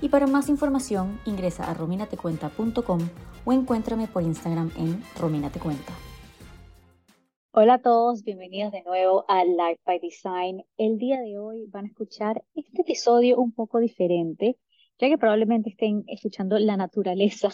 y 0.00 0.08
para 0.08 0.26
más 0.26 0.48
información 0.48 1.18
ingresa 1.24 1.70
a 1.70 1.74
rominatecuenta.com 1.74 3.00
o 3.44 3.52
encuéntrame 3.52 4.06
por 4.08 4.22
Instagram 4.22 4.70
en 4.76 5.02
rominatecuenta. 5.18 5.92
Hola 7.52 7.74
a 7.74 7.78
todos, 7.80 8.22
bienvenidos 8.22 8.70
de 8.72 8.82
nuevo 8.82 9.24
a 9.28 9.42
Life 9.44 9.80
by 9.86 9.98
Design. 9.98 10.62
El 10.76 10.98
día 10.98 11.20
de 11.22 11.38
hoy 11.38 11.66
van 11.68 11.86
a 11.86 11.88
escuchar 11.88 12.44
este 12.54 12.82
episodio 12.82 13.38
un 13.38 13.52
poco 13.52 13.78
diferente, 13.78 14.58
ya 14.98 15.08
que 15.08 15.16
probablemente 15.16 15.70
estén 15.70 16.04
escuchando 16.06 16.58
la 16.58 16.76
naturaleza 16.76 17.48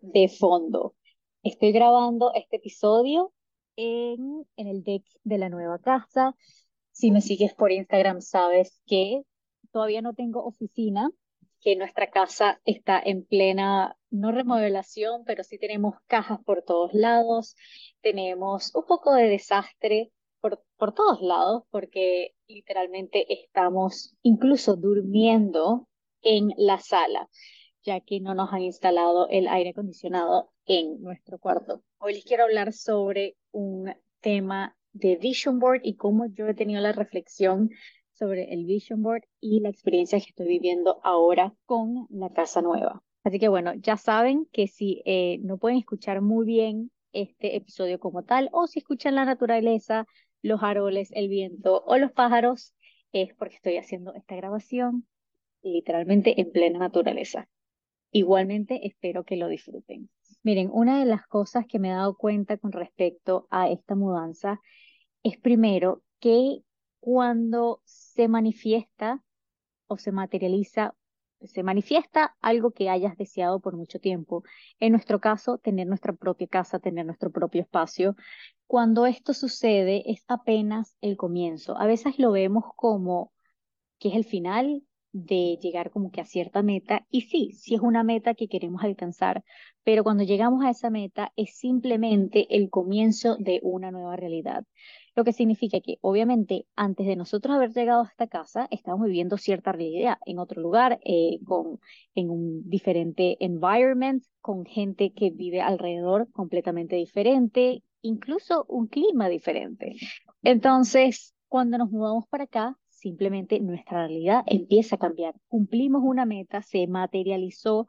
de 0.00 0.28
fondo. 0.28 0.94
Estoy 1.42 1.72
grabando 1.72 2.32
este 2.34 2.56
episodio 2.56 3.34
en, 3.76 4.46
en 4.56 4.66
el 4.66 4.82
deck 4.82 5.04
de 5.24 5.36
la 5.36 5.50
nueva 5.50 5.78
casa. 5.78 6.34
Si 6.92 7.10
me 7.10 7.20
sigues 7.20 7.52
por 7.52 7.70
Instagram 7.70 8.22
sabes 8.22 8.80
que 8.86 9.24
todavía 9.72 10.00
no 10.00 10.14
tengo 10.14 10.42
oficina, 10.42 11.10
que 11.62 11.76
nuestra 11.76 12.10
casa 12.10 12.60
está 12.64 13.00
en 13.02 13.24
plena, 13.24 13.96
no 14.10 14.32
remodelación, 14.32 15.22
pero 15.24 15.44
sí 15.44 15.58
tenemos 15.58 15.94
cajas 16.08 16.40
por 16.44 16.62
todos 16.62 16.92
lados, 16.92 17.54
tenemos 18.00 18.74
un 18.74 18.84
poco 18.84 19.14
de 19.14 19.28
desastre 19.28 20.10
por, 20.40 20.62
por 20.76 20.92
todos 20.92 21.22
lados, 21.22 21.62
porque 21.70 22.34
literalmente 22.48 23.32
estamos 23.32 24.16
incluso 24.22 24.74
durmiendo 24.74 25.88
en 26.20 26.52
la 26.56 26.78
sala, 26.78 27.28
ya 27.82 28.00
que 28.00 28.20
no 28.20 28.34
nos 28.34 28.52
han 28.52 28.62
instalado 28.62 29.28
el 29.28 29.46
aire 29.46 29.70
acondicionado 29.70 30.50
en 30.66 31.00
nuestro 31.00 31.38
cuarto. 31.38 31.82
Hoy 31.98 32.14
les 32.14 32.24
quiero 32.24 32.42
hablar 32.42 32.72
sobre 32.72 33.36
un 33.52 33.94
tema 34.20 34.76
de 34.92 35.16
Vision 35.16 35.60
Board 35.60 35.80
y 35.84 35.94
cómo 35.94 36.26
yo 36.26 36.48
he 36.48 36.54
tenido 36.54 36.80
la 36.80 36.92
reflexión 36.92 37.70
sobre 38.22 38.54
el 38.54 38.66
Vision 38.66 39.02
Board 39.02 39.24
y 39.40 39.58
la 39.58 39.68
experiencia 39.68 40.20
que 40.20 40.26
estoy 40.28 40.46
viviendo 40.46 41.00
ahora 41.02 41.56
con 41.66 42.06
la 42.08 42.32
casa 42.32 42.62
nueva. 42.62 43.02
Así 43.24 43.40
que 43.40 43.48
bueno, 43.48 43.74
ya 43.74 43.96
saben 43.96 44.46
que 44.52 44.68
si 44.68 45.02
eh, 45.06 45.40
no 45.42 45.58
pueden 45.58 45.78
escuchar 45.78 46.20
muy 46.20 46.46
bien 46.46 46.92
este 47.12 47.56
episodio 47.56 47.98
como 47.98 48.22
tal, 48.22 48.48
o 48.52 48.68
si 48.68 48.78
escuchan 48.78 49.16
la 49.16 49.24
naturaleza, 49.24 50.06
los 50.40 50.62
árboles, 50.62 51.10
el 51.16 51.28
viento 51.28 51.82
o 51.84 51.98
los 51.98 52.12
pájaros, 52.12 52.76
es 53.10 53.34
porque 53.34 53.56
estoy 53.56 53.76
haciendo 53.76 54.14
esta 54.14 54.36
grabación 54.36 55.04
literalmente 55.64 56.40
en 56.40 56.52
plena 56.52 56.78
naturaleza. 56.78 57.48
Igualmente 58.12 58.86
espero 58.86 59.24
que 59.24 59.36
lo 59.36 59.48
disfruten. 59.48 60.10
Miren, 60.44 60.70
una 60.72 61.00
de 61.00 61.06
las 61.06 61.26
cosas 61.26 61.66
que 61.66 61.80
me 61.80 61.88
he 61.88 61.92
dado 61.92 62.16
cuenta 62.16 62.56
con 62.56 62.70
respecto 62.70 63.48
a 63.50 63.68
esta 63.68 63.96
mudanza 63.96 64.60
es 65.24 65.38
primero 65.38 66.04
que 66.20 66.62
cuando 67.02 67.80
se 67.84 68.28
manifiesta 68.28 69.24
o 69.88 69.98
se 69.98 70.12
materializa, 70.12 70.94
se 71.40 71.64
manifiesta 71.64 72.36
algo 72.40 72.70
que 72.70 72.90
hayas 72.90 73.16
deseado 73.16 73.58
por 73.58 73.76
mucho 73.76 73.98
tiempo. 73.98 74.44
En 74.78 74.92
nuestro 74.92 75.20
caso, 75.20 75.58
tener 75.58 75.88
nuestra 75.88 76.12
propia 76.12 76.46
casa, 76.46 76.78
tener 76.78 77.04
nuestro 77.04 77.32
propio 77.32 77.62
espacio. 77.62 78.14
Cuando 78.68 79.06
esto 79.06 79.34
sucede 79.34 80.04
es 80.12 80.24
apenas 80.28 80.96
el 81.00 81.16
comienzo. 81.16 81.76
A 81.76 81.86
veces 81.86 82.20
lo 82.20 82.30
vemos 82.30 82.66
como 82.76 83.32
que 83.98 84.10
es 84.10 84.14
el 84.14 84.24
final 84.24 84.84
de 85.10 85.58
llegar 85.60 85.90
como 85.90 86.12
que 86.12 86.20
a 86.20 86.24
cierta 86.24 86.62
meta. 86.62 87.04
Y 87.10 87.22
sí, 87.22 87.50
sí 87.54 87.74
es 87.74 87.80
una 87.80 88.04
meta 88.04 88.34
que 88.34 88.46
queremos 88.46 88.84
alcanzar, 88.84 89.42
pero 89.82 90.04
cuando 90.04 90.22
llegamos 90.22 90.64
a 90.64 90.70
esa 90.70 90.88
meta 90.88 91.32
es 91.34 91.56
simplemente 91.56 92.46
el 92.56 92.70
comienzo 92.70 93.36
de 93.38 93.58
una 93.64 93.90
nueva 93.90 94.14
realidad. 94.14 94.64
Lo 95.14 95.24
que 95.24 95.32
significa 95.32 95.80
que, 95.80 95.98
obviamente, 96.00 96.66
antes 96.74 97.06
de 97.06 97.16
nosotros 97.16 97.54
haber 97.54 97.72
llegado 97.72 98.02
a 98.02 98.06
esta 98.06 98.26
casa, 98.26 98.66
estamos 98.70 99.06
viviendo 99.06 99.36
cierta 99.36 99.72
realidad 99.72 100.16
en 100.24 100.38
otro 100.38 100.62
lugar, 100.62 101.00
eh, 101.04 101.38
con, 101.44 101.80
en 102.14 102.30
un 102.30 102.68
diferente 102.68 103.36
environment, 103.40 104.24
con 104.40 104.64
gente 104.64 105.12
que 105.12 105.30
vive 105.30 105.60
alrededor 105.60 106.30
completamente 106.32 106.96
diferente, 106.96 107.82
incluso 108.00 108.64
un 108.68 108.86
clima 108.86 109.28
diferente. 109.28 109.96
Entonces, 110.42 111.34
cuando 111.48 111.76
nos 111.76 111.90
mudamos 111.90 112.26
para 112.28 112.44
acá, 112.44 112.78
simplemente 112.88 113.60
nuestra 113.60 114.06
realidad 114.06 114.42
empieza 114.46 114.96
a 114.96 114.98
cambiar. 114.98 115.34
Cumplimos 115.48 116.02
una 116.04 116.24
meta, 116.24 116.62
se 116.62 116.86
materializó 116.86 117.88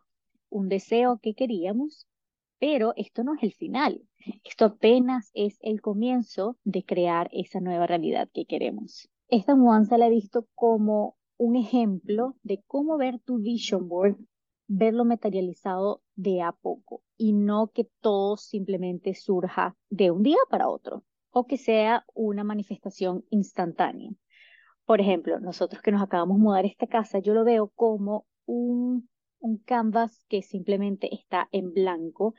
un 0.49 0.67
deseo 0.67 1.19
que 1.21 1.33
queríamos, 1.33 2.07
pero 2.59 2.93
esto 2.95 3.23
no 3.23 3.33
es 3.35 3.43
el 3.43 3.53
final. 3.53 4.01
Esto 4.43 4.65
apenas 4.65 5.31
es 5.33 5.57
el 5.61 5.81
comienzo 5.81 6.57
de 6.63 6.83
crear 6.83 7.29
esa 7.33 7.59
nueva 7.59 7.87
realidad 7.87 8.29
que 8.33 8.45
queremos. 8.45 9.09
Esta 9.27 9.55
mudanza 9.55 9.97
la 9.97 10.07
he 10.07 10.11
visto 10.11 10.47
como 10.53 11.17
un 11.37 11.55
ejemplo 11.55 12.35
de 12.43 12.63
cómo 12.67 12.97
ver 12.97 13.19
tu 13.19 13.39
vision 13.39 13.87
board, 13.87 14.17
verlo 14.67 15.05
materializado 15.05 16.01
de 16.15 16.41
a 16.41 16.51
poco 16.51 17.03
y 17.17 17.33
no 17.33 17.71
que 17.73 17.89
todo 17.99 18.37
simplemente 18.37 19.13
surja 19.13 19.75
de 19.89 20.11
un 20.11 20.23
día 20.23 20.37
para 20.49 20.69
otro 20.69 21.03
o 21.31 21.47
que 21.47 21.57
sea 21.57 22.05
una 22.13 22.43
manifestación 22.43 23.25
instantánea. 23.29 24.11
Por 24.85 25.01
ejemplo, 25.01 25.39
nosotros 25.39 25.81
que 25.81 25.91
nos 25.91 26.01
acabamos 26.01 26.37
de 26.37 26.43
mudar 26.43 26.65
esta 26.65 26.87
casa, 26.87 27.19
yo 27.19 27.33
lo 27.33 27.43
veo 27.43 27.69
como 27.75 28.25
un, 28.45 29.09
un 29.39 29.57
canvas 29.57 30.25
que 30.29 30.41
simplemente 30.41 31.13
está 31.13 31.49
en 31.51 31.73
blanco 31.73 32.35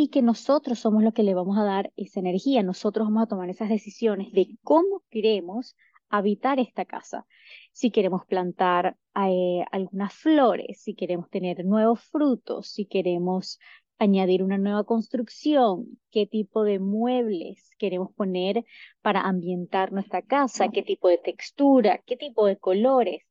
y 0.00 0.10
que 0.10 0.22
nosotros 0.22 0.78
somos 0.78 1.02
los 1.02 1.12
que 1.12 1.24
le 1.24 1.34
vamos 1.34 1.58
a 1.58 1.64
dar 1.64 1.92
esa 1.96 2.20
energía, 2.20 2.62
nosotros 2.62 3.08
vamos 3.08 3.24
a 3.24 3.26
tomar 3.26 3.50
esas 3.50 3.68
decisiones 3.68 4.30
de 4.30 4.56
cómo 4.62 5.02
queremos 5.10 5.74
habitar 6.08 6.60
esta 6.60 6.84
casa. 6.84 7.26
Si 7.72 7.90
queremos 7.90 8.24
plantar 8.24 8.96
eh, 9.16 9.64
algunas 9.72 10.14
flores, 10.14 10.82
si 10.82 10.94
queremos 10.94 11.28
tener 11.30 11.64
nuevos 11.64 12.00
frutos, 12.12 12.68
si 12.68 12.86
queremos 12.86 13.58
añadir 13.98 14.44
una 14.44 14.56
nueva 14.56 14.84
construcción, 14.84 15.98
qué 16.12 16.28
tipo 16.28 16.62
de 16.62 16.78
muebles 16.78 17.68
queremos 17.76 18.12
poner 18.12 18.64
para 19.02 19.22
ambientar 19.22 19.90
nuestra 19.90 20.22
casa, 20.22 20.68
qué 20.68 20.84
tipo 20.84 21.08
de 21.08 21.18
textura, 21.18 21.98
qué 22.06 22.16
tipo 22.16 22.46
de 22.46 22.56
colores. 22.56 23.24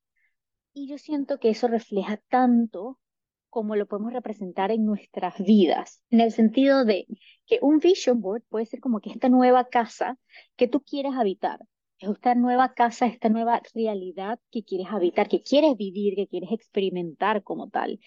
Y 0.73 0.89
yo 0.89 0.97
siento 0.97 1.39
que 1.39 1.51
eso 1.51 1.69
refleja 1.69 2.17
tanto 2.27 2.99
como 3.57 3.75
lo 3.75 3.87
podemos 3.87 4.13
representar 4.13 4.69
en 4.69 4.85
nuestras 4.85 5.33
vidas, 5.39 6.03
en 6.11 6.21
el 6.21 6.31
sentido 6.31 6.85
de 6.85 7.07
que 7.47 7.57
un 7.63 7.79
vision 7.79 8.21
board 8.21 8.43
puede 8.49 8.67
ser 8.67 8.79
como 8.79 8.99
que 8.99 9.09
esta 9.09 9.29
nueva 9.29 9.67
casa 9.67 10.19
que 10.55 10.67
tú 10.67 10.83
quieres 10.83 11.15
habitar, 11.15 11.59
esta 11.97 12.35
nueva 12.35 12.75
casa, 12.75 13.07
esta 13.07 13.29
nueva 13.29 13.59
realidad 13.73 14.39
que 14.51 14.63
quieres 14.63 14.89
habitar, 14.91 15.27
que 15.27 15.41
quieres 15.41 15.75
vivir, 15.75 16.13
que 16.13 16.27
quieres 16.27 16.51
experimentar 16.51 17.41
como 17.41 17.67
tal. 17.67 17.99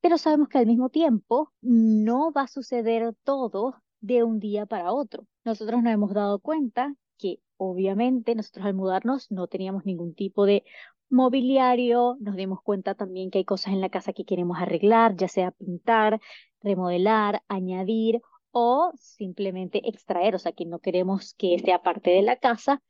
Pero 0.00 0.18
sabemos 0.18 0.48
que 0.48 0.58
al 0.58 0.66
mismo 0.66 0.88
tiempo 0.88 1.52
no 1.60 2.32
va 2.32 2.42
a 2.42 2.48
suceder 2.48 3.14
todo 3.22 3.76
de 4.00 4.24
un 4.24 4.40
día 4.40 4.66
para 4.66 4.92
otro. 4.92 5.28
Nosotros 5.44 5.80
nos 5.80 5.92
hemos 5.92 6.12
dado 6.12 6.40
cuenta 6.40 6.92
que 7.18 7.38
obviamente 7.56 8.34
nosotros 8.34 8.66
al 8.66 8.74
mudarnos 8.74 9.30
no 9.30 9.46
teníamos 9.46 9.84
ningún 9.84 10.16
tipo 10.16 10.44
de 10.44 10.64
mobiliario, 11.10 12.16
nos 12.20 12.36
dimos 12.36 12.62
cuenta 12.62 12.94
también 12.94 13.30
que 13.30 13.38
hay 13.38 13.44
cosas 13.44 13.72
en 13.72 13.80
la 13.80 13.88
casa 13.88 14.12
que 14.12 14.24
queremos 14.24 14.58
arreglar, 14.58 15.16
ya 15.16 15.28
sea 15.28 15.50
pintar, 15.52 16.20
remodelar, 16.62 17.42
añadir 17.48 18.20
o 18.50 18.92
simplemente 18.96 19.88
extraer, 19.88 20.34
o 20.34 20.38
sea, 20.38 20.52
que 20.52 20.64
no 20.66 20.78
queremos 20.80 21.34
que 21.34 21.58
sea 21.58 21.82
parte 21.82 22.10
de 22.10 22.22
la 22.22 22.36
casa 22.36 22.82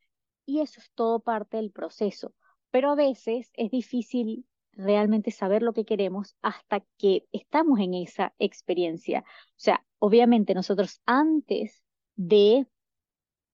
y 0.45 0.61
eso 0.61 0.79
es 0.79 0.91
todo 0.93 1.19
parte 1.19 1.57
del 1.57 1.71
proceso. 1.71 2.33
Pero 2.71 2.91
a 2.91 2.95
veces 2.95 3.51
es 3.53 3.71
difícil 3.71 4.45
realmente 4.73 5.31
saber 5.31 5.61
lo 5.61 5.73
que 5.73 5.85
queremos 5.85 6.35
hasta 6.41 6.83
que 6.97 7.27
estamos 7.31 7.79
en 7.79 7.93
esa 7.93 8.33
experiencia. 8.39 9.21
O 9.21 9.53
sea, 9.57 9.85
obviamente 9.99 10.53
nosotros 10.53 11.01
antes 11.05 11.83
de 12.15 12.67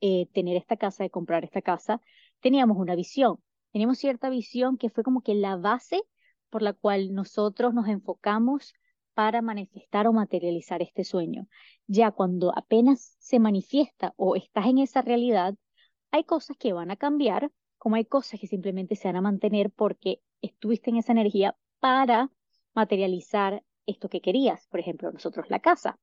eh, 0.01 0.27
tener 0.33 0.57
esta 0.57 0.77
casa, 0.77 1.03
de 1.03 1.09
comprar 1.09 1.44
esta 1.44 1.61
casa, 1.61 2.01
teníamos 2.39 2.77
una 2.77 2.95
visión, 2.95 3.39
teníamos 3.75 3.98
cierta 3.98 4.30
visión 4.30 4.77
que 4.77 4.89
fue 4.89 5.04
como 5.04 5.19
que 5.19 5.36
la 5.36 5.57
base 5.57 6.01
por 6.50 6.62
la 6.62 6.72
cual 6.72 7.13
nosotros 7.13 7.74
nos 7.74 7.89
enfocamos 7.89 8.74
para 9.13 9.42
manifestar 9.42 10.07
o 10.07 10.13
materializar 10.13 10.81
este 10.81 11.04
sueño. 11.04 11.50
Ya 11.86 12.12
cuando 12.12 12.57
apenas 12.57 13.18
se 13.19 13.38
manifiesta 13.38 14.13
o 14.16 14.38
estás 14.38 14.68
en 14.68 14.77
esa 14.77 15.01
realidad, 15.01 15.56
hay 16.10 16.24
cosas 16.24 16.56
que 16.56 16.72
van 16.72 16.89
a 16.89 16.95
cambiar, 16.95 17.51
como 17.77 17.98
hay 17.98 18.06
cosas 18.06 18.39
que 18.39 18.48
simplemente 18.48 18.95
se 18.95 19.10
van 19.10 19.18
a 19.18 19.22
mantener 19.22 19.72
porque 19.72 20.21
estuviste 20.42 20.89
en 20.92 20.95
esa 20.95 21.12
energía 21.12 21.57
para 21.81 22.31
materializar 22.75 23.62
esto 23.86 24.07
que 24.07 24.21
querías. 24.21 24.68
Por 24.68 24.80
ejemplo, 24.80 25.12
nosotros 25.12 25.48
la 25.50 25.60
casa. 25.60 26.00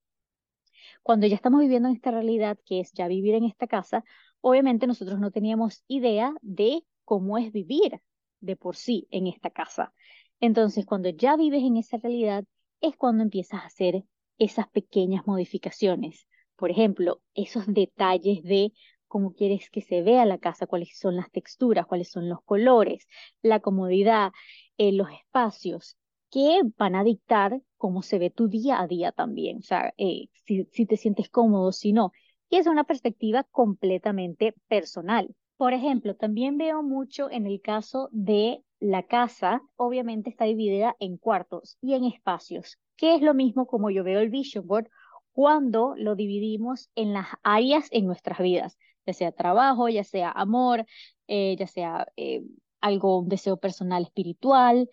cuando 1.02 1.26
ya 1.26 1.36
estamos 1.36 1.60
viviendo 1.62 1.88
en 1.88 1.94
esta 1.94 2.10
realidad, 2.10 2.58
que 2.66 2.80
es 2.80 2.92
ya 2.92 3.08
vivir 3.08 3.34
en 3.34 3.44
esta 3.44 3.66
casa, 3.66 4.04
obviamente 4.42 4.86
nosotros 4.86 5.18
no 5.20 5.30
teníamos 5.30 5.84
idea 5.88 6.34
de 6.42 6.84
cómo 7.04 7.38
es 7.38 7.52
vivir 7.52 8.00
de 8.40 8.56
por 8.56 8.76
sí 8.76 9.06
en 9.10 9.26
esta 9.26 9.50
casa. 9.50 9.92
Entonces, 10.40 10.86
cuando 10.86 11.08
ya 11.10 11.36
vives 11.36 11.62
en 11.62 11.76
esa 11.76 11.98
realidad, 11.98 12.44
es 12.80 12.96
cuando 12.96 13.22
empiezas 13.22 13.62
a 13.62 13.66
hacer 13.66 14.04
esas 14.38 14.68
pequeñas 14.68 15.26
modificaciones. 15.26 16.26
Por 16.56 16.70
ejemplo, 16.70 17.22
esos 17.34 17.64
detalles 17.66 18.42
de 18.42 18.72
cómo 19.06 19.34
quieres 19.34 19.70
que 19.70 19.82
se 19.82 20.02
vea 20.02 20.24
la 20.24 20.38
casa, 20.38 20.66
cuáles 20.66 20.98
son 20.98 21.16
las 21.16 21.30
texturas, 21.30 21.86
cuáles 21.86 22.10
son 22.10 22.28
los 22.28 22.42
colores, 22.42 23.06
la 23.42 23.60
comodidad, 23.60 24.32
eh, 24.78 24.92
los 24.92 25.10
espacios, 25.10 25.96
que 26.30 26.62
van 26.78 26.94
a 26.94 27.04
dictar 27.04 27.60
cómo 27.76 28.02
se 28.02 28.18
ve 28.18 28.30
tu 28.30 28.48
día 28.48 28.80
a 28.80 28.86
día 28.86 29.12
también. 29.12 29.58
O 29.58 29.62
sea, 29.62 29.92
eh, 29.98 30.28
si, 30.46 30.64
si 30.72 30.86
te 30.86 30.96
sientes 30.96 31.28
cómodo, 31.28 31.72
si 31.72 31.92
no. 31.92 32.12
Y 32.48 32.56
es 32.56 32.66
una 32.66 32.84
perspectiva 32.84 33.44
completamente 33.44 34.54
personal. 34.66 35.34
Por 35.56 35.72
ejemplo, 35.72 36.16
también 36.16 36.58
veo 36.58 36.82
mucho 36.82 37.30
en 37.30 37.46
el 37.46 37.60
caso 37.60 38.08
de 38.12 38.62
la 38.80 39.04
casa, 39.04 39.62
obviamente 39.76 40.28
está 40.28 40.44
dividida 40.44 40.96
en 40.98 41.16
cuartos 41.16 41.78
y 41.80 41.94
en 41.94 42.04
espacios, 42.04 42.78
que 42.96 43.14
es 43.14 43.22
lo 43.22 43.32
mismo 43.32 43.66
como 43.66 43.90
yo 43.90 44.02
veo 44.02 44.20
el 44.20 44.30
vision 44.30 44.66
board 44.66 44.88
cuando 45.32 45.94
lo 45.96 46.14
dividimos 46.14 46.90
en 46.94 47.12
las 47.12 47.28
áreas 47.42 47.88
en 47.90 48.06
nuestras 48.06 48.38
vidas, 48.38 48.76
ya 49.06 49.12
sea 49.12 49.32
trabajo, 49.32 49.88
ya 49.88 50.04
sea 50.04 50.30
amor, 50.30 50.84
eh, 51.26 51.56
ya 51.58 51.66
sea 51.66 52.06
eh, 52.16 52.42
algo, 52.80 53.20
un 53.20 53.28
deseo 53.28 53.56
personal, 53.56 54.02
espiritual. 54.02 54.90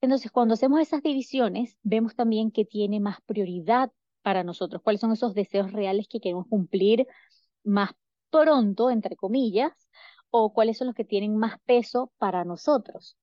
Entonces, 0.00 0.30
cuando 0.30 0.54
hacemos 0.54 0.80
esas 0.80 1.02
divisiones, 1.02 1.76
vemos 1.82 2.14
también 2.14 2.50
que 2.50 2.64
tiene 2.64 3.00
más 3.00 3.20
prioridad 3.22 3.90
para 4.22 4.44
nosotros, 4.44 4.82
cuáles 4.82 5.00
son 5.00 5.12
esos 5.12 5.34
deseos 5.34 5.72
reales 5.72 6.06
que 6.08 6.20
queremos 6.20 6.46
cumplir 6.48 7.06
más 7.64 7.92
pronto, 8.30 8.90
entre 8.90 9.16
comillas, 9.16 9.72
o 10.30 10.52
cuáles 10.52 10.78
son 10.78 10.88
los 10.88 10.96
que 10.96 11.04
tienen 11.04 11.36
más 11.36 11.58
peso 11.64 12.12
para 12.18 12.44
nosotros. 12.44 13.16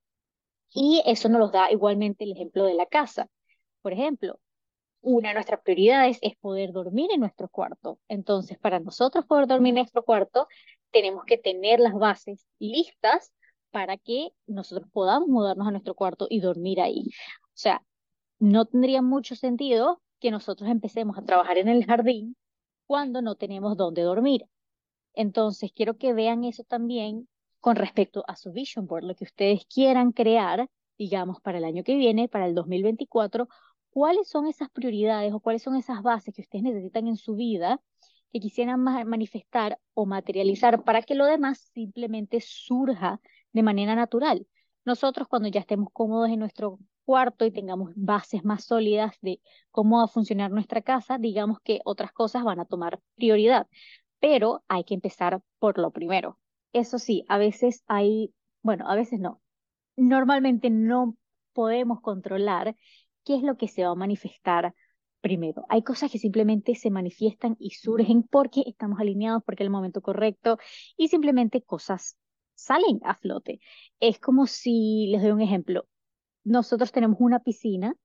Y 0.74 1.02
eso 1.06 1.30
nos 1.30 1.40
los 1.40 1.52
da 1.52 1.72
igualmente 1.72 2.24
el 2.25 2.31
ejemplo 2.34 2.66
de 2.66 2.74
la 2.74 2.86
casa. 2.86 3.30
Por 3.81 3.94
ejemplo, 3.94 4.40
una 5.02 5.30
de 5.30 5.36
nuestras 5.36 5.62
prioridades 5.62 6.18
es 6.22 6.36
poder 6.38 6.72
dormir 6.72 7.12
en 7.13 7.19
nuestro 7.22 7.48
cuarto. 7.48 8.00
Entonces, 8.07 8.57
para 8.57 8.80
nosotros 8.80 9.25
poder 9.25 9.48
dormir 9.48 9.69
en 9.72 9.75
nuestro 9.75 10.04
cuarto, 10.04 10.48
tenemos 10.92 11.25
que 11.25 11.38
tener 11.38 11.80
las 11.80 11.94
bases 11.94 12.46
listas 12.60 13.31
para 13.72 13.98
que 13.98 14.30
nosotros 14.48 14.90
podamos 14.92 15.28
mudarnos 15.28 15.68
a 15.68 15.72
nuestro 15.72 15.94
cuarto 15.96 16.28
y 16.30 16.40
dormir 16.40 16.81
ahí. 16.81 17.10
O 17.44 17.51
sea, 17.54 17.84
no 18.40 18.66
tendría 18.66 19.01
mucho 19.01 19.36
sentido 19.36 20.01
que 20.19 20.31
nosotros 20.31 20.69
empecemos 20.69 21.18
a 21.18 21.24
trabajar 21.24 21.58
en 21.58 21.68
el 21.68 21.86
jardín 21.86 22.36
cuando 22.88 23.22
no 23.22 23.36
tenemos 23.36 23.78
dónde 23.78 24.01
dormir. 24.01 24.46
Entonces, 25.15 25.71
quiero 25.73 25.97
que 25.97 26.13
vean 26.13 26.44
eso 26.44 26.63
también 26.63 27.27
con 27.59 27.75
respecto 27.75 28.23
a 28.27 28.35
su 28.35 28.51
vision 28.51 28.85
board, 28.85 29.06
lo 29.06 29.15
que 29.15 29.23
ustedes 29.23 29.65
quieran 29.65 30.12
crear, 30.12 30.69
digamos, 30.97 31.41
para 31.41 31.57
el 31.57 31.63
año 31.65 31.83
que 31.83 31.95
viene, 31.95 32.27
para 32.27 32.45
el 32.45 32.53
2024, 32.53 33.47
cuáles 33.89 34.27
son 34.27 34.45
esas 34.47 34.69
prioridades 34.69 35.33
o 35.33 35.39
cuáles 35.39 35.63
son 35.63 35.75
esas 35.75 36.03
bases 36.03 36.33
que 36.35 36.41
ustedes 36.41 36.63
necesitan 36.63 37.07
en 37.07 37.17
su 37.17 37.35
vida 37.35 37.81
que 38.31 38.39
quisieran 38.41 38.81
manifestar 38.81 39.79
o 39.94 40.06
materializar 40.06 40.83
para 40.83 41.01
que 41.01 41.15
lo 41.15 41.25
demás 41.25 41.71
simplemente 41.73 42.41
surja 42.41 43.21
de 43.53 43.63
manera 43.63 43.95
natural. 43.95 44.45
Nosotros 44.83 45.27
cuando 45.29 45.47
ya 45.47 45.62
estemos 45.62 45.88
cómodos 45.94 46.29
en 46.29 46.39
nuestro 46.39 46.77
cuarto 47.06 47.45
y 47.45 47.51
tengamos 47.51 47.91
bases 47.95 48.44
más 48.44 48.65
sólidas 48.65 49.15
de 49.21 49.39
cómo 49.71 50.00
va 50.00 50.03
a 50.03 50.07
funcionar 50.07 50.51
nuestra 50.51 50.81
casa, 50.81 51.17
digamos 51.17 51.59
que 51.62 51.79
otras 51.85 52.12
cosas 52.12 52.44
van 52.44 52.59
a 52.59 52.65
tomar 52.65 53.00
prioridad 53.15 53.67
pero 54.19 54.63
hay 54.67 54.83
que 54.83 54.94
empezar 54.94 55.41
por 55.59 55.77
lo 55.77 55.91
primero. 55.91 56.39
Eso 56.73 57.00
sí, 57.00 57.25
a 57.29 57.38
veces 57.38 57.83
hay, 57.88 58.33
bueno, 58.62 58.89
a 58.89 58.95
veces 58.95 59.19
no. 59.19 59.41
Normalmente 59.95 60.69
no 60.69 61.15
podemos 61.53 62.01
controlar 62.01 62.75
qué 63.23 63.35
es 63.35 63.44
lo 63.44 63.57
que 63.57 63.67
se 63.67 63.83
va 63.83 63.91
a 63.91 63.95
manifestar 63.95 64.73
primero. 65.21 65.65
Hay 65.69 65.81
cosas 65.81 66.12
que 66.12 66.19
simplemente 66.19 66.75
se 66.75 66.91
manifiestan 66.91 67.56
y 67.59 67.71
surgen 67.71 68.23
porque 68.23 68.63
estamos 68.67 69.00
alineados, 69.00 69.41
porque 69.44 69.63
es 69.63 69.67
el 69.67 69.71
momento 69.71 70.01
correcto 70.01 70.59
y 70.97 71.07
simplemente 71.07 71.63
cosas 71.63 72.17
salen 72.53 73.00
a 73.03 73.15
flote. 73.15 73.59
Es 74.00 74.19
como 74.19 74.47
si, 74.47 75.07
les 75.07 75.21
doy 75.21 75.31
un 75.31 75.41
ejemplo, 75.41 75.88
nosotros 76.44 76.91
tenemos 76.91 77.17
una 77.19 77.39
piscina 77.39 77.95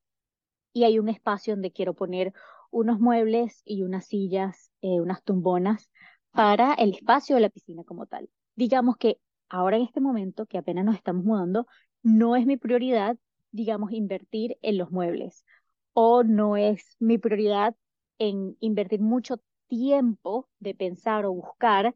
y 0.73 0.85
hay 0.85 0.99
un 0.99 1.09
espacio 1.09 1.55
donde 1.55 1.73
quiero 1.73 1.95
poner 1.95 2.33
unos 2.71 3.01
muebles 3.01 3.63
y 3.65 3.83
unas 3.83 4.07
sillas, 4.07 4.71
eh, 4.81 5.01
unas 5.01 5.23
tumbonas 5.23 5.91
para 6.33 6.75
el 6.75 6.95
espacio 6.95 7.37
de 7.37 7.43
la 7.43 7.51
piscina 7.51 7.85
como 7.85 8.07
tal. 8.07 8.29
Digamos 8.55 8.97
que 8.97 9.19
ahora 9.49 9.77
en 9.77 9.83
este 9.83 10.01
momento, 10.01 10.47
que 10.47 10.59
apenas 10.59 10.85
nos 10.85 10.97
estamos 10.97 11.25
mudando, 11.25 11.67
no 12.03 12.37
es 12.37 12.47
mi 12.47 12.57
prioridad, 12.57 13.17
digamos, 13.51 13.93
invertir 13.93 14.57
en 14.63 14.79
los 14.79 14.91
muebles 14.91 15.45
o 15.93 16.23
no 16.23 16.57
es 16.57 16.97
mi 16.99 17.19
prioridad 17.19 17.75
en 18.19 18.57
invertir 18.61 19.01
mucho 19.01 19.41
tiempo 19.67 20.49
de 20.59 20.75
pensar 20.75 21.25
o 21.25 21.33
buscar 21.33 21.95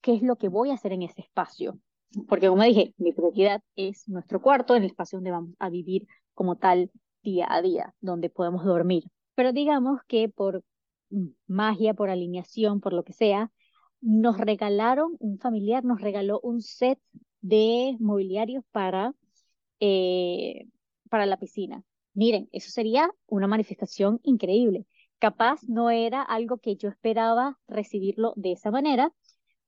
qué 0.00 0.14
es 0.14 0.22
lo 0.22 0.36
que 0.36 0.48
voy 0.48 0.70
a 0.70 0.74
hacer 0.74 0.92
en 0.92 1.02
ese 1.02 1.22
espacio. 1.22 1.78
Porque 2.28 2.48
como 2.48 2.62
dije, 2.64 2.94
mi 2.98 3.12
prioridad 3.12 3.62
es 3.76 4.08
nuestro 4.08 4.42
cuarto, 4.42 4.74
el 4.74 4.84
espacio 4.84 5.18
donde 5.18 5.30
vamos 5.30 5.54
a 5.58 5.70
vivir 5.70 6.06
como 6.34 6.56
tal 6.56 6.90
día 7.22 7.46
a 7.48 7.62
día, 7.62 7.94
donde 8.00 8.30
podemos 8.30 8.64
dormir. 8.64 9.04
Pero 9.40 9.54
digamos 9.54 10.02
que 10.06 10.28
por 10.28 10.62
magia, 11.46 11.94
por 11.94 12.10
alineación, 12.10 12.78
por 12.82 12.92
lo 12.92 13.04
que 13.04 13.14
sea, 13.14 13.50
nos 14.02 14.36
regalaron, 14.36 15.16
un 15.18 15.38
familiar 15.38 15.82
nos 15.82 16.02
regaló 16.02 16.40
un 16.42 16.60
set 16.60 16.98
de 17.40 17.96
mobiliarios 18.00 18.64
para, 18.70 19.14
eh, 19.80 20.66
para 21.08 21.24
la 21.24 21.38
piscina. 21.38 21.82
Miren, 22.12 22.50
eso 22.52 22.70
sería 22.70 23.10
una 23.28 23.46
manifestación 23.46 24.20
increíble. 24.24 24.84
Capaz 25.18 25.62
no 25.66 25.88
era 25.88 26.20
algo 26.20 26.58
que 26.58 26.76
yo 26.76 26.90
esperaba 26.90 27.58
recibirlo 27.66 28.34
de 28.36 28.52
esa 28.52 28.70
manera, 28.70 29.10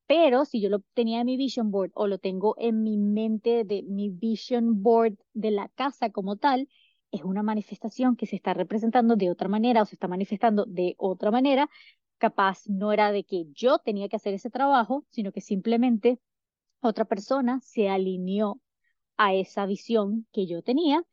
pero 0.05 0.45
si 0.45 0.61
yo 0.61 0.69
lo 0.69 0.81
tenía 0.93 1.21
en 1.21 1.25
mi 1.25 1.35
vision 1.35 1.71
board 1.71 1.89
o 1.95 2.05
lo 2.05 2.19
tengo 2.19 2.53
en 2.59 2.83
mi 2.83 2.95
mente 2.95 3.63
de 3.63 3.81
mi 3.81 4.11
vision 4.11 4.83
board 4.83 5.17
de 5.33 5.49
la 5.49 5.67
casa 5.69 6.11
como 6.11 6.35
tal, 6.35 6.69
es 7.13 7.23
una 7.23 7.43
manifestación 7.43 8.17
que 8.17 8.25
se 8.25 8.35
está 8.35 8.53
representando 8.53 9.15
de 9.15 9.29
otra 9.31 9.47
manera 9.47 9.81
o 9.83 9.85
se 9.85 9.95
está 9.95 10.07
manifestando 10.09 10.65
de 10.65 10.95
otra 10.97 11.31
manera 11.31 11.69
capaz 12.17 12.67
no 12.67 12.93
era 12.93 13.11
de 13.11 13.25
que 13.25 13.47
yo 13.53 13.79
tenía 13.79 14.07
que 14.07 14.15
hacer 14.15 14.33
ese 14.33 14.49
trabajo, 14.49 15.05
sino 15.09 15.33
que 15.33 15.41
simplemente 15.41 16.19
otra 16.81 17.03
persona 17.03 17.59
se 17.61 17.89
alineó 17.89 18.61
a 19.17 19.33
esa 19.33 19.65
visión 19.65 20.25
que 20.31 20.47
yo 20.47 20.61
tenía 20.63 21.03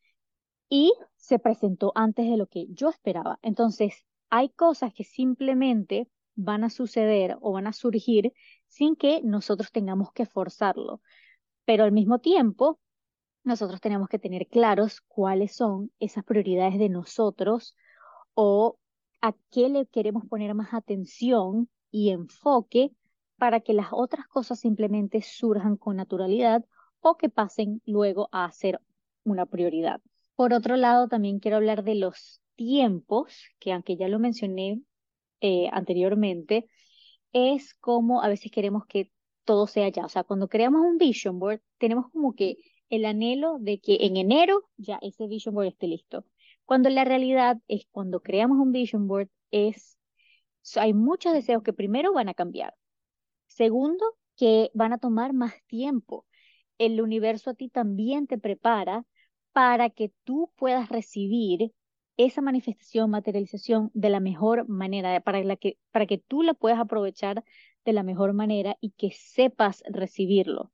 y 0.69 0.92
se 1.16 1.40
presentó 1.40 1.90
antes 1.97 2.30
de 2.30 2.37
lo 2.37 2.47
que 2.47 2.66
yo 2.71 2.88
esperaba. 2.90 3.40
Entonces, 3.42 4.07
hay 4.30 4.50
cosas 4.50 4.95
que 4.95 5.02
simplemente 5.02 6.09
van 6.37 6.62
a 6.62 6.71
suceder 6.71 7.37
o 7.40 7.52
van 7.52 7.66
a 7.66 7.73
surgir 7.73 8.33
sin 8.69 8.95
que 8.95 9.21
nosotros 9.23 9.73
tengamos 9.73 10.12
que 10.12 10.26
forzarlo. 10.26 11.02
Pero 11.64 11.83
al 11.83 11.90
mismo 11.90 12.21
tiempo, 12.21 12.78
nosotros 13.42 13.80
tenemos 13.80 14.09
que 14.09 14.18
tener 14.18 14.47
claros 14.47 15.00
cuáles 15.02 15.54
son 15.54 15.90
esas 15.99 16.25
prioridades 16.25 16.78
de 16.78 16.88
nosotros 16.88 17.75
o 18.35 18.78
a 19.20 19.35
qué 19.50 19.68
le 19.68 19.87
queremos 19.87 20.25
poner 20.26 20.54
más 20.54 20.73
atención 20.75 21.68
y 21.90 22.11
enfoque 22.11 22.92
para 23.37 23.61
que 23.61 23.73
las 23.73 23.88
otras 23.92 24.26
cosas 24.28 24.61
simplemente 24.61 25.23
surjan 25.23 25.76
con 25.76 25.97
naturalidad 25.97 26.64
o 27.00 27.16
que 27.16 27.28
pasen 27.28 27.82
luego 27.87 28.28
a 28.32 28.50
ser 28.52 28.80
una 29.25 29.47
prioridad. 29.47 30.00
Por 30.37 30.52
otro 30.52 30.76
lado, 30.76 31.09
también 31.09 31.38
quiero 31.38 31.56
hablar 31.56 31.85
de 31.85 31.94
los 31.94 32.40
tiempos, 32.54 33.35
que 33.59 33.73
aunque 33.73 33.97
ya 33.97 34.09
lo 34.09 34.18
mencioné 34.18 34.82
eh, 35.40 35.68
anteriormente, 35.73 36.68
es 37.32 37.75
como 37.75 38.23
a 38.23 38.28
veces 38.28 38.50
queremos 38.50 38.85
que 38.87 39.11
todo 39.44 39.66
sea 39.66 39.88
ya. 39.88 40.04
O 40.04 40.09
sea, 40.09 40.25
cuando 40.25 40.49
creamos 40.49 40.82
un 40.82 40.99
vision 40.99 41.38
board, 41.38 41.61
tenemos 41.78 42.11
como 42.11 42.35
que 42.35 42.56
el 42.90 43.04
anhelo 43.04 43.59
de 43.61 43.80
que 43.80 43.99
en 44.00 44.16
enero 44.16 44.68
ya 44.76 44.99
ese 45.02 45.26
vision 45.26 45.54
board 45.54 45.68
esté 45.68 45.87
listo. 45.87 46.25
Cuando 46.64 46.90
la 46.90 47.04
realidad 47.04 47.59
es 47.68 47.87
cuando 47.90 48.20
creamos 48.20 48.59
un 48.59 48.73
vision 48.73 49.09
board, 49.09 49.28
es, 49.50 49.99
hay 50.76 50.92
muchos 50.92 51.32
deseos 51.32 51.62
que 51.62 51.73
primero 51.73 52.12
van 52.12 52.28
a 52.28 52.35
cambiar. 52.35 52.75
Segundo, 53.47 54.04
que 54.37 54.70
van 54.75 54.92
a 54.92 54.99
tomar 54.99 55.32
más 55.32 55.54
tiempo. 55.66 56.26
El 56.78 57.00
universo 57.00 57.50
a 57.50 57.54
ti 57.54 57.68
también 57.68 58.26
te 58.26 58.38
prepara 58.38 59.04
para 59.52 59.90
que 59.90 60.12
tú 60.25 60.52
puedas 60.56 60.88
recibir 60.88 61.73
esa 62.16 62.40
manifestación, 62.42 63.11
materialización 63.11 63.90
de 63.94 64.11
la 64.11 64.20
mejor 64.20 64.68
manera, 64.68 65.20
para, 65.20 65.56
que, 65.56 65.78
para 65.90 66.06
que 66.06 66.18
tú 66.18 66.42
la 66.42 66.54
puedas 66.54 66.78
aprovechar 66.78 67.44
de 67.85 67.92
la 67.92 68.02
mejor 68.02 68.32
manera 68.32 68.76
y 68.80 68.90
que 68.90 69.11
sepas 69.12 69.82
recibirlo. 69.88 70.70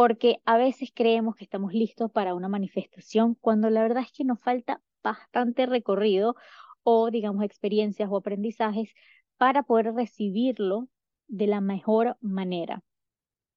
Porque 0.00 0.40
a 0.46 0.56
veces 0.56 0.92
creemos 0.94 1.36
que 1.36 1.44
estamos 1.44 1.74
listos 1.74 2.10
para 2.10 2.32
una 2.32 2.48
manifestación 2.48 3.34
cuando 3.34 3.68
la 3.68 3.82
verdad 3.82 4.02
es 4.02 4.10
que 4.10 4.24
nos 4.24 4.40
falta 4.40 4.80
bastante 5.02 5.66
recorrido 5.66 6.36
o, 6.82 7.10
digamos, 7.10 7.44
experiencias 7.44 8.08
o 8.10 8.16
aprendizajes 8.16 8.94
para 9.36 9.62
poder 9.62 9.92
recibirlo 9.92 10.88
de 11.28 11.48
la 11.48 11.60
mejor 11.60 12.16
manera. 12.22 12.82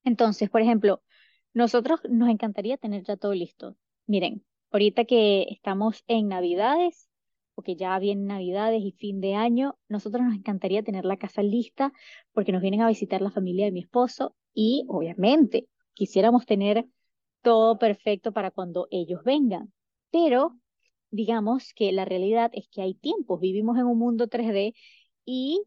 Entonces, 0.03 0.49
por 0.49 0.59
ejemplo, 0.59 1.01
nosotros 1.53 2.01
nos 2.09 2.27
encantaría 2.27 2.75
tener 2.75 3.05
ya 3.05 3.15
todo 3.15 3.33
listo. 3.33 3.77
Miren, 4.05 4.43
ahorita 4.69 5.05
que 5.05 5.43
estamos 5.43 6.03
en 6.07 6.27
Navidades, 6.27 7.07
porque 7.55 7.77
ya 7.77 7.97
vienen 7.99 8.27
Navidades 8.27 8.81
y 8.83 8.91
fin 8.91 9.21
de 9.21 9.35
año, 9.35 9.79
nosotros 9.87 10.25
nos 10.25 10.35
encantaría 10.35 10.83
tener 10.83 11.05
la 11.05 11.15
casa 11.15 11.41
lista 11.41 11.93
porque 12.33 12.51
nos 12.51 12.61
vienen 12.61 12.81
a 12.81 12.89
visitar 12.89 13.21
la 13.21 13.31
familia 13.31 13.63
de 13.63 13.71
mi 13.71 13.79
esposo 13.79 14.35
y 14.53 14.83
obviamente 14.89 15.69
quisiéramos 15.93 16.45
tener 16.45 16.85
todo 17.41 17.77
perfecto 17.77 18.31
para 18.31 18.51
cuando 18.51 18.87
ellos 18.91 19.23
vengan. 19.23 19.73
Pero 20.11 20.57
digamos 21.11 21.73
que 21.75 21.91
la 21.91 22.05
realidad 22.05 22.51
es 22.53 22.67
que 22.69 22.81
hay 22.81 22.95
tiempos, 22.95 23.39
vivimos 23.39 23.77
en 23.77 23.85
un 23.85 23.99
mundo 23.99 24.27
3D 24.27 24.73
y 25.25 25.63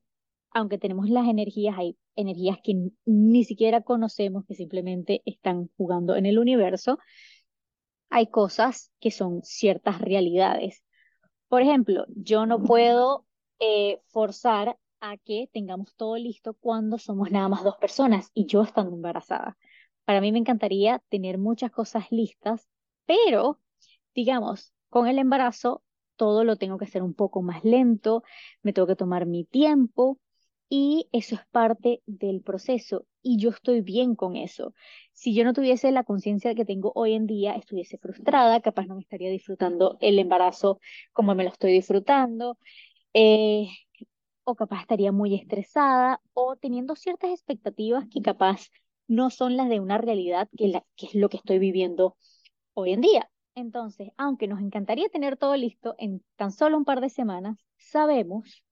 aunque 0.51 0.79
tenemos 0.79 1.11
las 1.11 1.29
energías, 1.29 1.77
hay 1.79 1.97
energías 2.17 2.59
que 2.65 2.91
ni 3.05 3.45
siquiera 3.45 3.83
conocemos, 3.83 4.45
que 4.47 4.55
simplemente 4.55 5.23
están 5.27 5.71
jugando 5.77 6.17
en 6.17 6.27
el 6.27 6.39
universo, 6.39 6.99
hay 8.09 8.29
cosas 8.29 8.91
que 9.01 9.11
son 9.11 9.43
ciertas 9.43 10.01
realidades. 10.01 10.83
Por 11.49 11.63
ejemplo, 11.63 12.07
yo 12.09 12.47
no 12.47 12.63
puedo 12.63 13.27
eh, 13.59 14.01
forzar 14.09 14.79
a 15.01 15.17
que 15.19 15.49
tengamos 15.53 15.95
todo 15.95 16.17
listo 16.17 16.55
cuando 16.55 16.99
somos 16.99 17.31
nada 17.31 17.49
más 17.49 17.63
dos 17.63 17.77
personas 17.77 18.31
y 18.35 18.47
yo 18.47 18.63
estando 18.63 18.95
embarazada. 18.95 19.57
Para 20.07 20.23
mí 20.23 20.33
me 20.33 20.39
encantaría 20.39 21.03
tener 21.11 21.37
muchas 21.37 21.71
cosas 21.71 22.07
listas, 22.11 22.67
pero 23.05 23.61
digamos, 24.15 24.73
con 24.89 25.09
el 25.09 25.19
embarazo 25.19 25.83
todo 26.17 26.45
lo 26.45 26.57
tengo 26.57 26.79
que 26.79 26.87
hacer 26.87 27.03
un 27.03 27.13
poco 27.13 27.43
más 27.43 27.65
lento, 27.65 28.23
me 28.63 28.73
tengo 28.73 28.89
que 28.89 28.97
tomar 28.97 29.27
mi 29.27 29.45
tiempo 29.45 30.19
y 30.69 31.09
eso 31.13 31.35
es 31.35 31.43
parte 31.51 32.03
del 32.07 32.41
proceso 32.41 33.05
y 33.23 33.39
yo 33.39 33.51
estoy 33.51 33.83
bien 33.83 34.15
con 34.15 34.37
eso. 34.37 34.75
Si 35.13 35.35
yo 35.35 35.45
no 35.45 35.53
tuviese 35.53 35.91
la 35.93 36.05
conciencia 36.05 36.55
que 36.55 36.65
tengo 36.65 36.93
hoy 36.95 37.15
en 37.15 37.27
día, 37.27 37.55
estuviese 37.55 37.99
frustrada, 37.99 38.61
capaz 38.61 38.87
no 38.87 38.95
me 38.95 39.03
estaría 39.03 39.31
disfrutando 39.31 39.99
el 40.01 40.19
embarazo 40.19 40.81
como 41.13 41.35
me 41.35 41.45
lo 41.45 41.51
estoy 41.51 41.73
disfrutando, 41.73 42.59
eh, 43.15 43.69
o 44.45 44.55
capaz 44.55 44.83
estaría 44.83 45.13
muy 45.13 45.35
estresada 45.35 46.21
o 46.33 46.57
teniendo 46.57 46.97
ciertas 46.97 47.31
expectativas 47.31 48.07
que 48.09 48.23
capaz 48.23 48.71
no 49.09 49.31
son 49.31 49.57
las 49.57 49.69
de 49.69 49.81
una 49.81 49.99
realidad 49.99 50.49
que, 50.57 50.83
es 50.97 51.15
lo 51.15 51.29
que 51.29 51.37
estoy 51.37 51.59
viviendo 51.59 52.17
hoy 52.75 52.93
en 52.93 53.01
día. 53.01 53.31
Entonces, 53.55 54.11
aunque 54.17 54.49
nos 54.49 54.61
encantaría 54.61 55.09
tener 55.09 55.37
todo 55.37 55.57
listo 55.57 55.95
en 55.99 56.23
tan 56.37 56.53
solo 56.53 56.77
un 56.77 56.85
par 56.85 57.01
de 57.01 57.09
semanas, 57.09 57.57
sabemos 57.79 58.63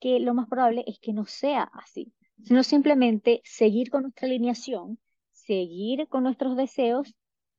que 0.00 0.18
lo 0.20 0.34
más 0.34 0.48
probable 0.48 0.84
es 0.86 0.98
que 0.98 1.12
no 1.12 1.24
sea 1.26 1.62
así, 1.72 2.12
sino 2.42 2.62
simplemente 2.62 3.40
seguir 3.44 3.90
con 3.90 4.02
nuestra 4.02 4.26
alineación, 4.26 4.98
seguir 5.30 6.08
con 6.08 6.24
nuestros 6.24 6.56
deseos 6.56 7.14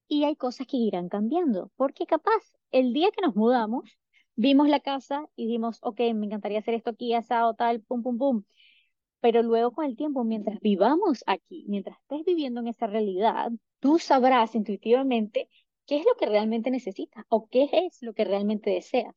y 0.08 0.26
hay 0.26 0.36
cosas 0.36 0.68
que 0.68 0.78
irán 0.78 1.10
cambiando, 1.10 1.72
porque 1.76 2.06
capaz 2.06 2.42
el 2.72 2.94
día 2.94 3.10
que 3.12 3.22
nos 3.22 3.36
mudamos, 3.36 3.90
vimos 4.36 4.68
la 4.68 4.80
casa 4.80 5.26
y 5.36 5.46
dijimos, 5.46 5.80
ok, 5.82 6.00
me 6.14 6.26
encantaría 6.26 6.60
hacer 6.60 6.74
esto 6.74 6.92
aquí, 6.92 7.14
asado, 7.14 7.54
tal, 7.54 7.82
pum, 7.82 8.04
pum, 8.04 8.18
pum. 8.18 8.44
Pero 9.26 9.42
luego 9.42 9.72
con 9.72 9.86
el 9.86 9.96
tiempo, 9.96 10.24
mientras 10.24 10.60
vivamos 10.60 11.24
aquí, 11.26 11.66
mientras 11.68 11.98
estés 12.00 12.24
viviendo 12.26 12.62
en 12.62 12.68
esa 12.68 12.86
realidad, 12.86 13.52
tú 13.80 13.98
sabrás 13.98 14.54
intuitivamente 14.54 15.50
qué 15.88 15.98
es 15.98 16.06
lo 16.06 16.14
que 16.16 16.28
realmente 16.28 16.70
necesitas 16.70 17.26
o 17.30 17.48
qué 17.50 17.68
es 17.72 18.04
lo 18.04 18.14
que 18.14 18.24
realmente 18.24 18.70
deseas. 18.70 19.16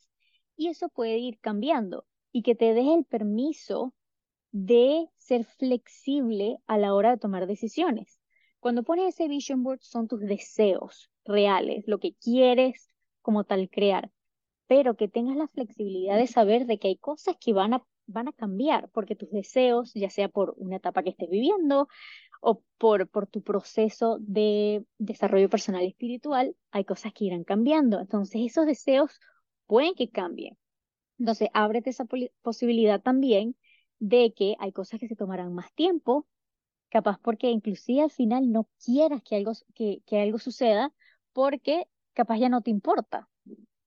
Y 0.57 0.69
eso 0.69 0.89
puede 0.89 1.19
ir 1.19 1.39
cambiando 1.41 2.07
y 2.33 2.41
que 2.41 2.55
te 2.55 2.73
des 2.73 2.87
el 2.87 3.05
permiso 3.05 3.93
de 4.51 5.11
ser 5.19 5.45
flexible 5.45 6.57
a 6.67 6.79
la 6.79 6.95
hora 6.95 7.11
de 7.11 7.19
tomar 7.19 7.47
decisiones. 7.47 8.19
Cuando 8.61 8.85
pones 8.85 9.15
ese 9.15 9.29
vision 9.29 9.63
board 9.63 9.81
son 9.83 10.09
tus 10.09 10.21
deseos 10.21 11.11
reales, 11.27 11.85
lo 11.87 11.99
que 11.99 12.15
quieres 12.15 12.89
como 13.21 13.45
tal 13.45 13.69
crear, 13.69 14.11
pero 14.67 14.97
que 14.97 15.09
tengas 15.09 15.37
la 15.37 15.49
flexibilidad 15.49 16.17
de 16.17 16.29
saber 16.29 16.65
de 16.65 16.79
que 16.79 16.89
hay 16.89 16.97
cosas 16.97 17.37
que 17.39 17.53
van 17.53 17.75
a, 17.75 17.85
van 18.09 18.29
a 18.29 18.33
cambiar, 18.33 18.89
porque 18.91 19.15
tus 19.17 19.31
deseos, 19.31 19.93
ya 19.95 20.11
sea 20.11 20.29
por 20.29 20.55
una 20.57 20.77
etapa 20.77 21.03
que 21.03 21.11
estés 21.11 21.31
viviendo 21.31 21.89
o 22.41 22.63
por, 22.79 23.09
por 23.09 23.27
tu 23.27 23.43
proceso 23.43 24.19
de 24.21 24.85
desarrollo 24.99 25.49
personal 25.51 25.85
espiritual, 25.85 26.57
hay 26.73 26.85
cosas 26.85 27.13
que 27.13 27.27
irán 27.27 27.45
cambiando. 27.45 28.01
Entonces 28.01 28.43
esos 28.45 28.67
deseos 28.67 29.21
pueden 29.67 29.95
que 29.95 30.11
cambien. 30.11 30.57
Entonces, 31.19 31.49
ábrete 31.53 31.91
esa 31.91 32.07
posibilidad 32.43 33.01
también 33.03 33.57
de 33.99 34.33
que 34.35 34.57
hay 34.61 34.73
cosas 34.73 35.01
que 35.01 35.09
se 35.09 35.17
tomarán 35.17 35.53
más 35.53 35.73
tiempo, 35.75 36.27
capaz 36.91 37.19
porque 37.21 37.51
inclusive 37.51 38.03
al 38.03 38.11
final 38.11 38.51
no 38.53 38.69
quieras 38.85 39.23
que 39.23 39.37
algo, 39.37 39.53
que, 39.75 40.03
que 40.07 40.21
algo 40.21 40.39
suceda 40.39 40.93
porque 41.33 41.87
capaz 42.15 42.39
ya 42.39 42.49
no 42.49 42.63
te 42.63 42.71
importa. 42.71 43.29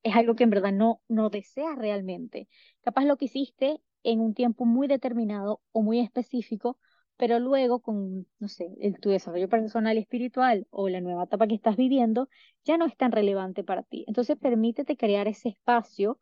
Es 0.03 0.15
algo 0.15 0.35
que 0.35 0.43
en 0.43 0.49
verdad 0.49 0.73
no, 0.73 1.01
no 1.07 1.29
deseas 1.29 1.77
realmente. 1.77 2.47
Capaz 2.81 3.05
lo 3.05 3.17
que 3.17 3.25
hiciste 3.25 3.81
en 4.03 4.19
un 4.19 4.33
tiempo 4.33 4.65
muy 4.65 4.87
determinado 4.87 5.61
o 5.71 5.81
muy 5.81 5.99
específico, 5.99 6.77
pero 7.17 7.39
luego 7.39 7.81
con, 7.81 8.27
no 8.39 8.47
sé, 8.47 8.69
el, 8.81 8.99
tu 8.99 9.09
desarrollo 9.09 9.49
personal 9.49 9.97
espiritual 9.97 10.67
o 10.71 10.89
la 10.89 11.01
nueva 11.01 11.23
etapa 11.25 11.47
que 11.47 11.55
estás 11.55 11.77
viviendo, 11.77 12.29
ya 12.63 12.77
no 12.77 12.85
es 12.85 12.97
tan 12.97 13.11
relevante 13.11 13.63
para 13.63 13.83
ti. 13.83 14.05
Entonces, 14.07 14.37
permítete 14.37 14.97
crear 14.97 15.27
ese 15.27 15.49
espacio 15.49 16.19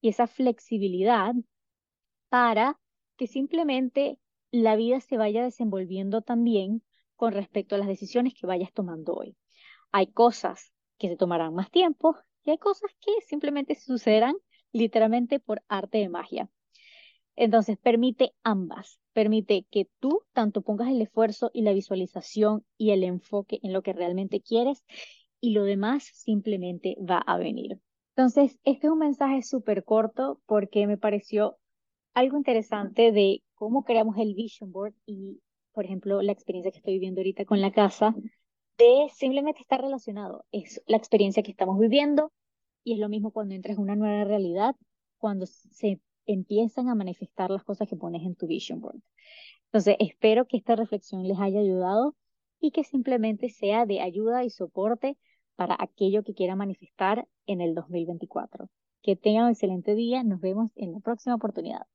y 0.00 0.10
esa 0.10 0.26
flexibilidad 0.26 1.34
para 2.28 2.80
que 3.16 3.26
simplemente 3.26 4.18
la 4.50 4.76
vida 4.76 5.00
se 5.00 5.16
vaya 5.16 5.42
desenvolviendo 5.44 6.22
también 6.22 6.82
con 7.16 7.32
respecto 7.32 7.74
a 7.74 7.78
las 7.78 7.88
decisiones 7.88 8.34
que 8.34 8.46
vayas 8.46 8.72
tomando 8.72 9.14
hoy. 9.14 9.36
Hay 9.92 10.08
cosas 10.08 10.72
que 10.98 11.08
se 11.08 11.16
tomarán 11.16 11.54
más 11.54 11.70
tiempo 11.70 12.16
y 12.44 12.50
hay 12.50 12.58
cosas 12.58 12.90
que 13.00 13.12
simplemente 13.26 13.74
sucederán 13.74 14.34
literalmente 14.72 15.40
por 15.40 15.62
arte 15.68 15.98
de 15.98 16.08
magia. 16.08 16.50
Entonces, 17.36 17.78
permite 17.78 18.32
ambas. 18.42 18.98
Permite 19.12 19.66
que 19.70 19.88
tú 20.00 20.22
tanto 20.32 20.62
pongas 20.62 20.88
el 20.88 21.00
esfuerzo 21.00 21.50
y 21.52 21.62
la 21.62 21.72
visualización 21.72 22.64
y 22.78 22.90
el 22.90 23.04
enfoque 23.04 23.58
en 23.62 23.72
lo 23.72 23.82
que 23.82 23.92
realmente 23.92 24.40
quieres 24.40 24.84
y 25.40 25.50
lo 25.50 25.64
demás 25.64 26.04
simplemente 26.14 26.96
va 26.98 27.18
a 27.18 27.36
venir. 27.36 27.78
Entonces, 28.16 28.58
este 28.64 28.86
es 28.86 28.92
un 28.92 28.98
mensaje 28.98 29.42
súper 29.42 29.84
corto 29.84 30.40
porque 30.46 30.86
me 30.86 30.98
pareció 30.98 31.56
algo 32.14 32.36
interesante 32.36 33.10
de 33.12 33.42
cómo 33.54 33.84
creamos 33.84 34.16
el 34.18 34.34
vision 34.34 34.70
board 34.70 34.94
y, 35.06 35.40
por 35.72 35.84
ejemplo, 35.84 36.20
la 36.22 36.32
experiencia 36.32 36.70
que 36.70 36.78
estoy 36.78 36.94
viviendo 36.94 37.20
ahorita 37.20 37.44
con 37.44 37.60
la 37.60 37.72
casa, 37.72 38.14
de 38.78 39.08
simplemente 39.14 39.60
estar 39.60 39.80
relacionado. 39.80 40.44
Es 40.52 40.82
la 40.86 40.96
experiencia 40.96 41.42
que 41.42 41.50
estamos 41.50 41.78
viviendo 41.78 42.32
y 42.84 42.94
es 42.94 42.98
lo 42.98 43.08
mismo 43.08 43.30
cuando 43.30 43.54
entras 43.54 43.76
en 43.76 43.82
una 43.82 43.96
nueva 43.96 44.24
realidad, 44.24 44.74
cuando 45.18 45.46
se 45.46 46.00
empiezan 46.26 46.88
a 46.88 46.94
manifestar 46.94 47.50
las 47.50 47.64
cosas 47.64 47.88
que 47.88 47.96
pones 47.96 48.22
en 48.22 48.34
tu 48.34 48.46
vision 48.46 48.80
board. 48.80 49.00
Entonces, 49.66 49.96
espero 50.00 50.46
que 50.46 50.56
esta 50.58 50.76
reflexión 50.76 51.26
les 51.26 51.38
haya 51.38 51.60
ayudado 51.60 52.14
y 52.60 52.70
que 52.72 52.84
simplemente 52.84 53.48
sea 53.48 53.86
de 53.86 54.00
ayuda 54.00 54.44
y 54.44 54.50
soporte 54.50 55.16
para 55.56 55.76
aquello 55.78 56.22
que 56.22 56.34
quiera 56.34 56.56
manifestar 56.56 57.26
en 57.46 57.60
el 57.60 57.74
2024. 57.74 58.68
Que 59.02 59.16
tengan 59.16 59.44
un 59.44 59.50
excelente 59.50 59.94
día. 59.94 60.22
Nos 60.22 60.40
vemos 60.40 60.70
en 60.76 60.92
la 60.92 61.00
próxima 61.00 61.34
oportunidad. 61.34 61.86